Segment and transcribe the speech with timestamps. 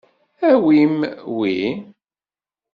[0.49, 0.95] Awim
[1.37, 1.55] wi.